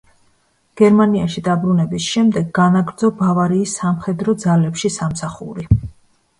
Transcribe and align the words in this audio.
გერმანიაში 0.79 1.43
დაბრუნების 1.47 2.07
შემდეგ 2.15 2.49
განაგრძო 2.61 3.11
ბავარიის 3.21 3.77
სამხედრო 3.83 4.39
ძალებში 4.47 4.95
სამსახური. 5.01 5.71